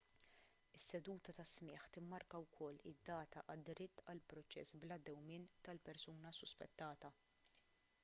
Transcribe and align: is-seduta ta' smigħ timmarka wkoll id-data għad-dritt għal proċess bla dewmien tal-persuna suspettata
is-seduta 0.77 1.35
ta' 1.39 1.45
smigħ 1.51 1.85
timmarka 1.97 2.41
wkoll 2.47 2.81
id-data 2.93 3.45
għad-dritt 3.55 4.03
għal 4.15 4.25
proċess 4.35 4.81
bla 4.87 5.01
dewmien 5.11 5.49
tal-persuna 5.69 6.37
suspettata 6.43 7.17